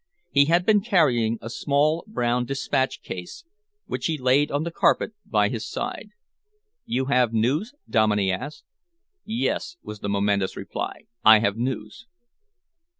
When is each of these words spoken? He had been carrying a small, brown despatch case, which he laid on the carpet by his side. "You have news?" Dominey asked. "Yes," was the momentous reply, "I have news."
He 0.31 0.45
had 0.45 0.65
been 0.65 0.81
carrying 0.81 1.37
a 1.43 1.49
small, 1.51 2.03
brown 2.07 2.45
despatch 2.45 3.03
case, 3.03 3.45
which 3.85 4.07
he 4.07 4.17
laid 4.17 4.49
on 4.49 4.63
the 4.63 4.71
carpet 4.71 5.13
by 5.27 5.47
his 5.49 5.63
side. 5.69 6.09
"You 6.85 7.05
have 7.05 7.33
news?" 7.33 7.75
Dominey 7.87 8.31
asked. 8.31 8.63
"Yes," 9.25 9.77
was 9.83 9.99
the 9.99 10.09
momentous 10.09 10.57
reply, 10.57 11.01
"I 11.23 11.37
have 11.41 11.55
news." 11.55 12.07